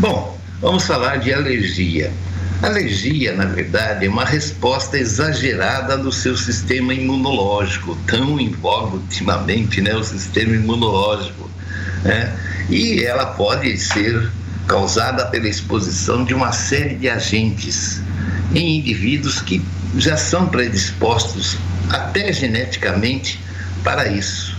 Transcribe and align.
Bom, 0.00 0.38
vamos 0.60 0.84
falar 0.84 1.16
de 1.16 1.32
alergia. 1.32 2.12
Alergia, 2.62 3.34
na 3.34 3.46
verdade, 3.46 4.06
é 4.06 4.08
uma 4.08 4.24
resposta 4.24 4.96
exagerada 4.96 5.98
do 5.98 6.12
seu 6.12 6.36
sistema 6.36 6.94
imunológico, 6.94 7.98
tão 8.06 8.38
em 8.38 8.50
voga 8.50 8.94
ultimamente, 8.94 9.80
né, 9.80 9.96
o 9.96 10.04
sistema 10.04 10.54
imunológico. 10.54 11.50
Né? 12.04 12.32
E 12.70 13.04
ela 13.04 13.26
pode 13.26 13.76
ser 13.76 14.30
causada 14.68 15.26
pela 15.26 15.48
exposição 15.48 16.24
de 16.24 16.32
uma 16.32 16.52
série 16.52 16.94
de 16.94 17.08
agentes 17.08 18.00
em 18.54 18.78
indivíduos 18.78 19.40
que 19.40 19.60
já 19.96 20.16
são 20.16 20.46
predispostos, 20.46 21.56
até 21.90 22.32
geneticamente, 22.32 23.40
para 23.82 24.06
isso. 24.06 24.57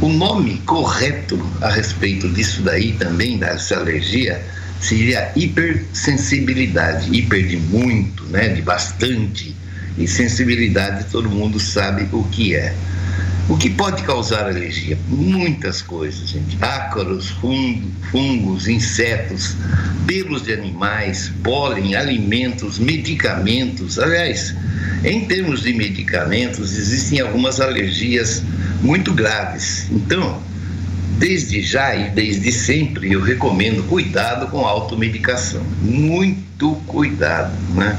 O 0.00 0.08
nome 0.08 0.56
correto 0.64 1.38
a 1.60 1.68
respeito 1.68 2.26
disso 2.30 2.62
daí 2.62 2.92
também, 2.92 3.38
dessa 3.38 3.76
alergia, 3.76 4.42
seria 4.80 5.30
hipersensibilidade. 5.36 7.14
Hiper 7.14 7.46
de 7.46 7.58
muito, 7.58 8.24
né? 8.24 8.48
de 8.48 8.62
bastante. 8.62 9.54
E 9.98 10.08
sensibilidade 10.08 11.04
todo 11.10 11.28
mundo 11.28 11.60
sabe 11.60 12.08
o 12.12 12.24
que 12.24 12.54
é. 12.54 12.74
O 13.50 13.58
que 13.58 13.68
pode 13.68 14.02
causar 14.04 14.46
alergia? 14.46 14.96
Muitas 15.08 15.82
coisas, 15.82 16.28
gente. 16.30 16.56
Ácaros, 16.62 17.28
fungos, 18.10 18.68
insetos, 18.68 19.54
pelos 20.06 20.44
de 20.44 20.54
animais, 20.54 21.30
pólen, 21.42 21.94
alimentos, 21.94 22.78
medicamentos. 22.78 23.98
Aliás, 23.98 24.54
em 25.02 25.24
termos 25.24 25.62
de 25.62 25.72
medicamentos, 25.72 26.76
existem 26.76 27.20
algumas 27.20 27.60
alergias 27.60 28.42
muito 28.82 29.14
graves. 29.14 29.86
Então, 29.90 30.42
desde 31.18 31.62
já 31.62 31.94
e 31.94 32.10
desde 32.10 32.52
sempre, 32.52 33.12
eu 33.12 33.22
recomendo 33.22 33.86
cuidado 33.88 34.48
com 34.48 34.66
a 34.66 34.70
automedicação. 34.70 35.62
Muito 35.80 36.74
cuidado, 36.86 37.52
né? 37.74 37.98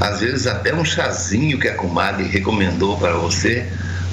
Às 0.00 0.20
vezes 0.20 0.46
até 0.46 0.74
um 0.74 0.84
chazinho 0.84 1.58
que 1.58 1.68
a 1.68 1.74
comadre 1.74 2.26
recomendou 2.26 2.96
para 2.96 3.12
você 3.12 3.66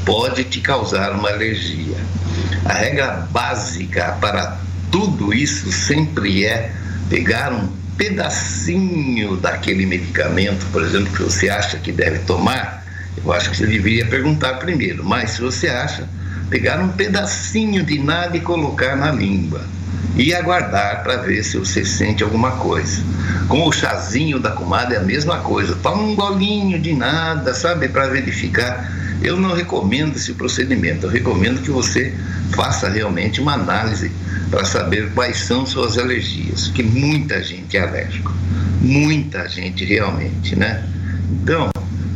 pode 0.06 0.44
te 0.44 0.60
causar 0.60 1.14
uma 1.14 1.30
alergia. 1.30 1.98
A 2.66 2.74
regra 2.74 3.28
básica 3.32 4.18
para 4.20 4.60
tudo 4.92 5.34
isso 5.34 5.72
sempre 5.72 6.46
é 6.46 6.72
pegar 7.10 7.54
um 7.54 7.70
pedacinho 7.98 9.36
daquele 9.38 9.86
medicamento, 9.86 10.66
por 10.72 10.84
exemplo, 10.84 11.12
que 11.14 11.24
você 11.24 11.50
acha 11.50 11.78
que 11.78 11.92
deve 11.92 12.20
tomar. 12.20 12.86
Eu 13.24 13.34
acho 13.34 13.50
que 13.50 13.58
você 13.58 13.66
deveria 13.66 14.06
perguntar 14.06 14.54
primeiro, 14.56 15.04
mas 15.04 15.32
se 15.32 15.42
você 15.42 15.68
acha, 15.68 16.08
pegar 16.50 16.80
um 16.80 16.90
pedacinho 16.90 17.84
de 17.84 18.00
nada 18.00 18.38
e 18.38 18.40
colocar 18.40 18.96
na 18.96 19.12
língua 19.12 19.62
e 20.16 20.34
aguardar 20.34 21.04
para 21.04 21.18
ver 21.18 21.44
se 21.44 21.58
você 21.58 21.84
sente 21.84 22.24
alguma 22.24 22.52
coisa. 22.52 23.04
Com 23.48 23.68
o 23.68 23.72
chazinho 23.72 24.40
da 24.40 24.52
comadre 24.52 24.96
é 24.96 24.98
a 25.00 25.04
mesma 25.04 25.40
coisa. 25.40 25.76
Toma 25.82 26.04
um 26.04 26.16
golinho 26.16 26.80
de 26.80 26.94
nada, 26.94 27.54
sabe, 27.54 27.88
para 27.88 28.08
verificar 28.08 28.92
eu 29.22 29.38
não 29.40 29.54
recomendo 29.54 30.16
esse 30.16 30.34
procedimento, 30.34 31.06
eu 31.06 31.10
recomendo 31.10 31.62
que 31.62 31.72
você 31.72 32.14
faça 32.52 32.90
realmente 32.90 33.42
uma 33.42 33.54
análise 33.54 34.12
para 34.50 34.64
saber 34.64 35.12
quais 35.14 35.38
são 35.40 35.66
suas 35.66 35.98
alergias, 35.98 36.68
que 36.68 36.84
muita 36.84 37.44
gente 37.44 37.76
é 37.76 37.82
alérgico, 37.82 38.34
muita 38.82 39.48
gente 39.50 39.84
realmente, 39.84 40.56
né? 40.56 40.84
Então, 41.32 41.70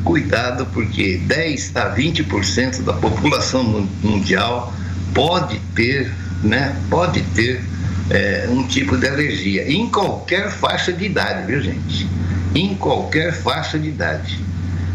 cuidado 0.03 0.65
porque 0.67 1.17
10 1.25 1.75
a 1.75 1.95
20% 1.95 2.83
da 2.83 2.93
população 2.93 3.87
mundial 4.03 4.73
pode 5.13 5.59
ter, 5.75 6.11
né? 6.43 6.75
Pode 6.89 7.21
ter 7.35 7.61
é, 8.09 8.47
um 8.49 8.65
tipo 8.67 8.97
de 8.97 9.07
alergia 9.07 9.69
em 9.71 9.89
qualquer 9.89 10.49
faixa 10.51 10.93
de 10.93 11.05
idade, 11.05 11.47
viu 11.47 11.61
gente? 11.61 12.07
Em 12.53 12.75
qualquer 12.75 13.33
faixa 13.33 13.77
de 13.77 13.89
idade. 13.89 14.39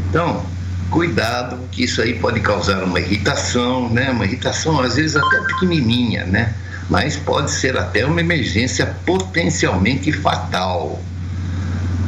Então, 0.08 0.44
cuidado, 0.90 1.58
que 1.70 1.84
isso 1.84 2.00
aí 2.00 2.14
pode 2.14 2.40
causar 2.40 2.82
uma 2.84 3.00
irritação, 3.00 3.88
né? 3.90 4.10
Uma 4.10 4.24
irritação 4.24 4.80
às 4.80 4.96
vezes 4.96 5.16
até 5.16 5.40
pequenininha, 5.42 6.24
né? 6.24 6.54
Mas 6.88 7.16
pode 7.16 7.50
ser 7.50 7.76
até 7.76 8.06
uma 8.06 8.20
emergência 8.20 8.86
potencialmente 9.04 10.12
fatal. 10.12 11.02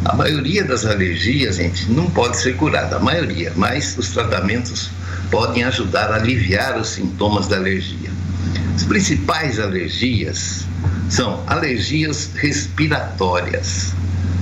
A 0.05 0.15
maioria 0.15 0.65
das 0.65 0.87
alergias, 0.87 1.57
gente, 1.57 1.91
não 1.91 2.09
pode 2.09 2.37
ser 2.37 2.57
curada, 2.57 2.97
a 2.97 3.01
maioria, 3.01 3.53
mas 3.57 3.99
os 3.99 4.11
tratamentos 4.11 4.91
podem 5.31 5.65
ajudar 5.65 6.11
a 6.13 6.17
aliviar 6.17 6.79
os 6.79 6.91
sintomas 6.91 7.49
da 7.49 7.57
alergia. 7.57 8.11
As 8.75 8.85
principais 8.85 9.59
alergias 9.59 10.65
são 11.11 11.43
alergias 11.47 12.31
respiratórias, 12.37 13.93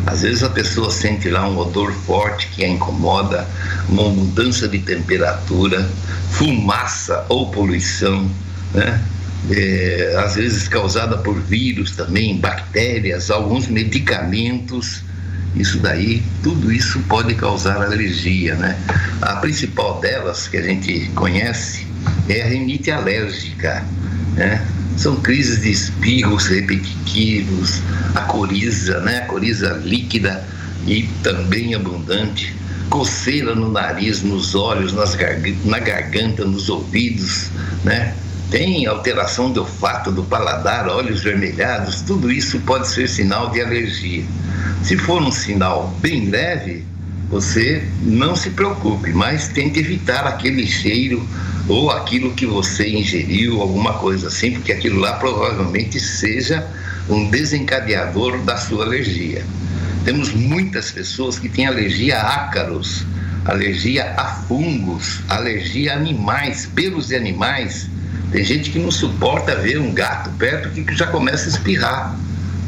às 0.07 0.23
vezes 0.23 0.45
a 0.45 0.49
pessoa 0.49 0.91
sente 0.91 1.29
lá 1.29 1.47
um 1.49 1.59
odor 1.59 1.93
forte 1.93 2.47
que 2.49 2.65
a 2.65 2.69
incomoda, 2.69 3.47
uma 3.89 4.05
mudança 4.05 4.69
de 4.69 4.79
temperatura, 4.79 5.87
fumaça 6.31 7.27
ou 7.29 7.51
poluição, 7.51 8.31
né? 8.73 9.03
É, 9.51 10.17
às 10.19 10.37
vezes 10.37 10.67
causada 10.69 11.19
por 11.19 11.39
vírus 11.41 11.93
também, 11.93 12.39
bactérias, 12.39 13.31
alguns 13.31 13.67
medicamentos. 13.67 15.03
Isso 15.57 15.79
daí, 15.79 16.23
tudo 16.43 16.71
isso 16.71 17.01
pode 17.09 17.35
causar 17.35 17.83
alergia, 17.83 18.55
né? 18.55 18.79
A 19.21 19.37
principal 19.37 20.01
delas 20.01 20.47
que 20.47 20.57
a 20.57 20.63
gente 20.63 21.11
conhece 21.15 21.87
é 22.29 22.43
a 22.43 22.47
rinite 22.47 22.91
alérgica, 22.91 23.85
né? 24.35 24.65
São 24.97 25.17
crises 25.17 25.61
de 25.61 25.71
espirros 25.71 26.47
repetitivos, 26.47 27.83
a 28.15 28.23
coriza, 28.23 29.01
né? 29.01 29.19
A 29.19 29.27
coriza 29.27 29.81
líquida 29.85 30.43
e 30.87 31.03
também 31.23 31.75
abundante, 31.75 32.55
coceira 32.89 33.55
no 33.55 33.71
nariz, 33.71 34.23
nos 34.23 34.55
olhos, 34.55 34.93
nas 34.93 35.15
garganta, 35.15 35.59
na 35.65 35.79
garganta, 35.79 36.45
nos 36.45 36.69
ouvidos, 36.69 37.51
né? 37.85 38.15
Tem 38.51 38.87
alteração 38.87 39.51
do 39.51 39.61
olfato, 39.61 40.13
do 40.13 40.23
paladar, 40.23 40.89
olhos 40.89 41.23
vermelhados, 41.23 42.01
tudo 42.03 42.31
isso 42.31 42.61
pode 42.61 42.89
ser 42.89 43.09
sinal 43.09 43.51
de 43.51 43.61
alergia. 43.61 44.25
Se 44.83 44.97
for 44.97 45.21
um 45.21 45.33
sinal 45.33 45.95
bem 46.01 46.31
leve, 46.31 46.85
você 47.29 47.83
não 48.03 48.37
se 48.37 48.51
preocupe, 48.51 49.13
mas 49.13 49.49
tente 49.49 49.81
evitar 49.81 50.27
aquele 50.27 50.67
cheiro 50.67 51.27
ou 51.69 51.91
aquilo 51.91 52.33
que 52.33 52.47
você 52.47 52.89
ingeriu, 52.89 53.61
alguma 53.61 53.95
coisa 53.95 54.29
assim, 54.29 54.53
porque 54.53 54.73
aquilo 54.73 55.01
lá 55.01 55.15
provavelmente 55.15 55.99
seja 55.99 56.65
um 57.09 57.29
desencadeador 57.29 58.39
da 58.43 58.57
sua 58.57 58.85
alergia. 58.85 59.45
Temos 60.05 60.33
muitas 60.33 60.93
pessoas 60.93 61.39
que 61.39 61.49
têm 61.49 61.67
alergia 61.67 62.21
a 62.21 62.45
ácaros, 62.45 63.05
alergia 63.45 64.15
a 64.17 64.25
fungos, 64.25 65.21
alergia 65.29 65.95
a 65.95 65.97
animais, 65.97 66.67
pelos 66.67 67.09
de 67.09 67.17
animais. 67.17 67.89
Tem 68.31 68.45
gente 68.45 68.71
que 68.71 68.79
não 68.79 68.91
suporta 68.93 69.57
ver 69.57 69.81
um 69.81 69.93
gato 69.93 70.31
perto 70.39 70.69
que 70.71 70.95
já 70.95 71.09
começa 71.09 71.47
a 71.47 71.49
espirrar. 71.49 72.17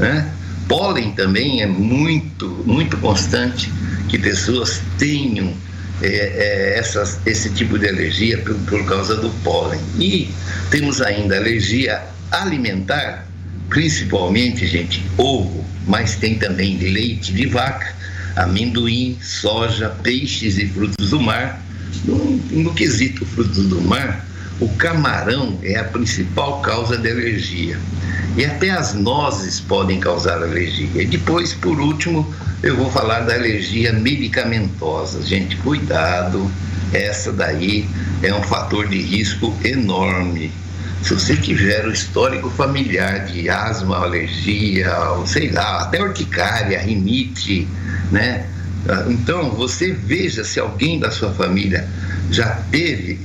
Né? 0.00 0.28
Pólen 0.66 1.12
também 1.12 1.62
é 1.62 1.66
muito, 1.66 2.62
muito 2.66 2.96
constante 2.96 3.70
que 4.08 4.18
pessoas 4.18 4.80
tenham 4.98 5.54
é, 6.00 6.06
é, 6.06 6.78
essas, 6.78 7.18
esse 7.26 7.50
tipo 7.50 7.78
de 7.78 7.88
alergia 7.88 8.38
por, 8.38 8.54
por 8.54 8.84
causa 8.86 9.16
do 9.16 9.30
pólen. 9.42 9.80
E 9.98 10.30
temos 10.70 11.00
ainda 11.00 11.36
alergia 11.36 12.02
alimentar, 12.30 13.26
principalmente, 13.68 14.66
gente, 14.66 15.04
ovo, 15.16 15.64
mas 15.86 16.16
tem 16.16 16.38
também 16.38 16.78
leite 16.78 17.32
de 17.32 17.46
vaca, 17.46 17.94
amendoim, 18.36 19.18
soja, 19.20 19.88
peixes 20.02 20.58
e 20.58 20.66
frutos 20.66 21.10
do 21.10 21.20
mar. 21.20 21.62
No, 22.04 22.16
no 22.50 22.74
quesito 22.74 23.24
frutos 23.26 23.66
do 23.66 23.80
mar, 23.80 24.24
o 24.60 24.68
camarão 24.70 25.58
é 25.62 25.76
a 25.76 25.84
principal 25.84 26.60
causa 26.60 26.96
de 26.96 27.10
alergia. 27.10 27.78
E 28.38 28.44
até 28.44 28.70
as 28.70 28.94
nozes 28.94 29.58
podem 29.58 29.98
causar 29.98 30.40
alergia. 30.40 31.02
E 31.02 31.06
depois, 31.06 31.52
por 31.54 31.80
último, 31.80 32.32
eu 32.62 32.76
vou 32.76 32.88
falar 32.88 33.22
da 33.22 33.34
alergia 33.34 33.92
medicamentosa. 33.92 35.20
Gente, 35.26 35.56
cuidado, 35.56 36.48
essa 36.92 37.32
daí 37.32 37.84
é 38.22 38.32
um 38.32 38.42
fator 38.44 38.86
de 38.86 39.02
risco 39.02 39.52
enorme. 39.64 40.52
Se 41.02 41.14
você 41.14 41.34
tiver 41.34 41.84
o 41.84 41.90
histórico 41.90 42.48
familiar 42.48 43.26
de 43.26 43.50
asma, 43.50 43.96
alergia, 43.96 44.88
sei 45.26 45.50
lá, 45.50 45.82
até 45.82 46.00
urticária, 46.00 46.78
rinite, 46.78 47.66
né? 48.12 48.46
Então, 49.08 49.50
você 49.50 49.90
veja 49.90 50.44
se 50.44 50.60
alguém 50.60 51.00
da 51.00 51.10
sua 51.10 51.32
família 51.32 51.88
já 52.30 52.50
teve 52.70 53.18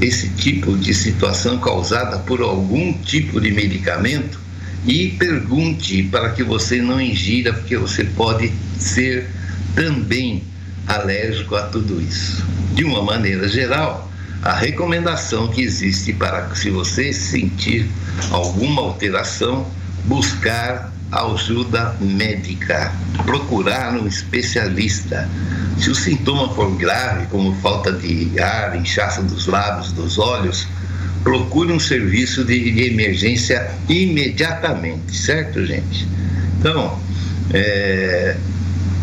esse 0.00 0.28
tipo 0.28 0.78
de 0.78 0.94
situação 0.94 1.58
causada 1.58 2.20
por 2.20 2.40
algum 2.40 2.92
tipo 2.92 3.40
de 3.40 3.50
medicamento 3.50 4.40
e 4.86 5.10
pergunte 5.10 6.02
para 6.04 6.30
que 6.30 6.42
você 6.42 6.82
não 6.82 7.00
ingira, 7.00 7.52
porque 7.52 7.76
você 7.76 8.04
pode 8.04 8.52
ser 8.78 9.28
também 9.74 10.42
alérgico 10.86 11.54
a 11.54 11.62
tudo 11.62 12.00
isso. 12.00 12.44
De 12.74 12.84
uma 12.84 13.02
maneira 13.02 13.48
geral, 13.48 14.10
a 14.42 14.54
recomendação 14.54 15.48
que 15.48 15.62
existe 15.62 16.12
para 16.12 16.52
se 16.54 16.70
você 16.70 17.12
sentir 17.12 17.88
alguma 18.30 18.82
alteração, 18.82 19.66
buscar 20.04 20.92
ajuda 21.12 21.94
médica, 22.00 22.92
procurar 23.24 23.94
um 23.94 24.06
especialista. 24.06 25.28
Se 25.78 25.90
o 25.90 25.94
sintoma 25.94 26.52
for 26.54 26.74
grave, 26.76 27.26
como 27.26 27.54
falta 27.60 27.92
de 27.92 28.40
ar, 28.40 28.76
inchaço 28.76 29.22
dos 29.22 29.46
lábios, 29.46 29.92
dos 29.92 30.18
olhos, 30.18 30.66
procure 31.22 31.72
um 31.72 31.80
serviço 31.80 32.44
de, 32.44 32.72
de 32.72 32.84
emergência 32.84 33.70
imediatamente, 33.88 35.16
certo, 35.16 35.64
gente? 35.64 36.06
Então, 36.58 36.98
é, 37.52 38.36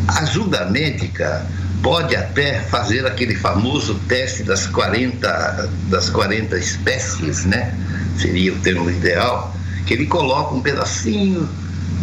ajuda 0.08 0.66
médica 0.66 1.46
pode 1.82 2.16
até 2.16 2.60
fazer 2.62 3.06
aquele 3.06 3.36
famoso 3.36 3.96
teste 4.08 4.44
das 4.44 4.68
40, 4.68 5.70
das 5.90 6.10
40 6.10 6.58
espécies, 6.58 7.46
né? 7.46 7.74
Seria 8.18 8.54
o 8.54 8.60
termo 8.60 8.90
ideal, 8.90 9.56
que 9.86 9.94
ele 9.94 10.06
coloca 10.06 10.56
um 10.56 10.62
pedacinho 10.62 11.48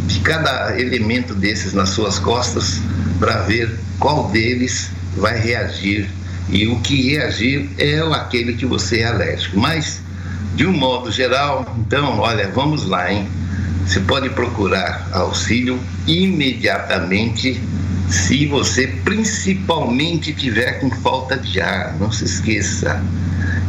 de 0.06 0.20
cada 0.20 0.78
elemento 0.80 1.34
desses 1.34 1.72
nas 1.72 1.90
suas 1.90 2.18
costas 2.18 2.80
para 3.18 3.42
ver 3.42 3.78
qual 3.98 4.28
deles 4.30 4.90
vai 5.16 5.38
reagir. 5.38 6.08
E 6.48 6.66
o 6.68 6.80
que 6.80 7.10
reagir 7.10 7.68
é 7.76 7.98
aquele 8.14 8.54
que 8.54 8.64
você 8.64 9.00
é 9.00 9.06
alérgico. 9.06 9.58
Mas, 9.58 10.00
de 10.56 10.66
um 10.66 10.72
modo 10.72 11.12
geral, 11.12 11.76
então, 11.78 12.18
olha, 12.18 12.50
vamos 12.50 12.86
lá, 12.86 13.12
hein? 13.12 13.28
Você 13.86 14.00
pode 14.00 14.30
procurar 14.30 15.06
auxílio 15.12 15.78
imediatamente 16.06 17.60
se 18.08 18.46
você 18.46 18.86
principalmente 19.04 20.32
tiver 20.32 20.80
com 20.80 20.90
falta 20.90 21.36
de 21.36 21.60
ar, 21.60 21.94
não 22.00 22.10
se 22.10 22.24
esqueça. 22.24 23.02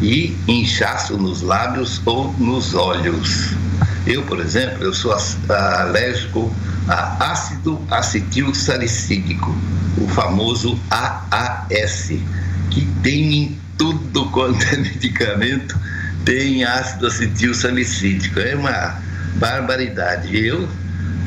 E 0.01 0.38
inchaço 0.48 1.18
nos 1.18 1.42
lábios 1.42 2.01
ou 2.06 2.31
nos 2.34 2.74
olhos. 2.74 3.50
Eu, 4.06 4.24
por 4.24 4.40
exemplo, 4.40 4.83
eu 4.83 4.94
sou 4.94 5.16
alérgico 5.50 6.54
a 6.88 7.31
ácido 7.31 7.81
acetil 7.92 8.54
salicílico, 8.54 9.54
o 9.98 10.07
famoso 10.07 10.80
AAS, 10.90 12.13
que 12.69 12.86
tem 13.04 13.33
em 13.33 13.57
tudo 13.78 14.25
quanto 14.28 14.63
é 14.68 14.78
medicamento, 14.78 15.78
tem 16.28 16.66
ácido 16.66 17.08
acetil 17.08 17.56
salicílico. 17.56 18.38
É 18.38 18.54
uma 18.54 19.02
barbaridade. 19.36 20.38
Eu 20.38 20.68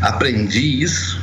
aprendi 0.03 0.83
isso 0.83 1.19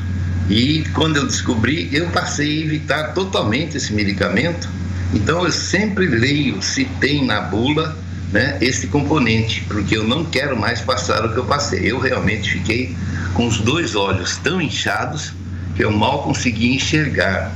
e 0.50 0.84
quando 0.96 1.18
eu 1.18 1.28
descobri, 1.28 1.88
eu 1.94 2.08
passei 2.10 2.64
a 2.64 2.66
evitar 2.66 3.14
totalmente 3.14 3.78
esse 3.78 3.94
medicamento. 3.94 4.68
Então 5.14 5.46
eu 5.46 5.52
sempre 5.52 6.08
leio 6.08 6.60
se 6.60 6.86
tem 7.00 7.24
na 7.24 7.40
bula 7.40 7.96
né, 8.32 8.58
esse 8.62 8.88
componente, 8.88 9.64
porque 9.68 9.96
eu 9.96 10.04
não 10.04 10.26
quero 10.26 10.60
mais 10.60 10.82
passar 10.82 11.24
o 11.24 11.32
que 11.32 11.38
eu 11.38 11.46
passei. 11.46 11.92
Eu 11.92 12.00
realmente 12.00 12.54
fiquei 12.54 12.96
com 13.36 13.46
os 13.46 13.60
dois 13.60 13.94
olhos 13.94 14.38
tão 14.38 14.60
inchados 14.60 15.34
que 15.76 15.84
eu 15.86 15.92
mal 15.92 16.24
consegui 16.24 16.74
enxergar. 16.74 17.52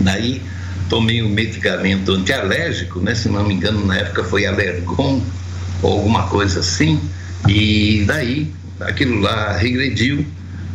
Daí 0.00 0.42
tomei 0.88 1.22
um 1.22 1.28
medicamento 1.28 2.12
antialérgico, 2.12 3.00
né, 3.00 3.14
se 3.14 3.28
não 3.28 3.44
me 3.44 3.54
engano 3.54 3.84
na 3.84 3.96
época 3.96 4.24
foi 4.24 4.46
alergon 4.46 5.22
ou 5.82 5.92
alguma 5.92 6.26
coisa 6.28 6.60
assim, 6.60 7.00
e 7.48 8.04
daí 8.06 8.52
aquilo 8.80 9.20
lá 9.20 9.56
regrediu 9.56 10.24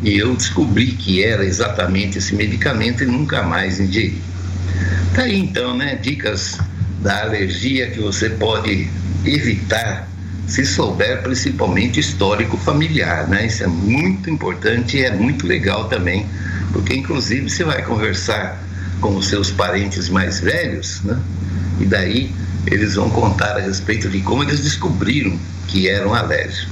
e 0.03 0.17
eu 0.17 0.35
descobri 0.35 0.87
que 0.87 1.23
era 1.23 1.45
exatamente 1.45 2.17
esse 2.17 2.33
medicamento 2.35 3.03
e 3.03 3.05
nunca 3.05 3.43
mais 3.43 3.79
ingeri. 3.79 4.19
Tá 5.13 5.23
aí 5.23 5.39
então, 5.39 5.77
né? 5.77 5.95
Dicas 5.95 6.57
da 7.01 7.23
alergia 7.23 7.87
que 7.91 7.99
você 7.99 8.29
pode 8.29 8.89
evitar 9.25 10.07
se 10.47 10.65
souber 10.65 11.21
principalmente 11.21 11.99
histórico 11.99 12.57
familiar, 12.57 13.27
né? 13.27 13.45
Isso 13.45 13.63
é 13.63 13.67
muito 13.67 14.29
importante 14.29 14.97
e 14.97 15.03
é 15.03 15.11
muito 15.11 15.45
legal 15.45 15.87
também, 15.87 16.25
porque 16.73 16.95
inclusive 16.95 17.49
você 17.49 17.63
vai 17.63 17.83
conversar 17.83 18.61
com 19.01 19.17
os 19.17 19.27
seus 19.27 19.51
parentes 19.51 20.07
mais 20.07 20.39
velhos, 20.39 21.01
né? 21.03 21.19
E 21.79 21.85
daí 21.85 22.31
eles 22.67 22.95
vão 22.95 23.09
contar 23.09 23.57
a 23.57 23.59
respeito 23.59 24.07
de 24.07 24.21
como 24.21 24.43
eles 24.43 24.61
descobriram 24.61 25.37
que 25.67 25.89
eram 25.89 26.13
alérgicos. 26.13 26.69